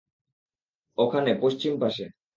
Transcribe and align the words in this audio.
ওখানে, 0.97 1.31
পশ্চিম 1.41 1.73
পাশে। 1.79 2.05